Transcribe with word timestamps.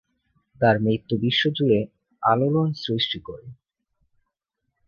তার 0.61 0.75
মৃত্যু 0.79 1.15
বিশ্বজুড়ে 1.17 1.79
আলোড়ন 2.23 2.69
সৃষ্টি 2.75 3.19
করে। 3.23 3.47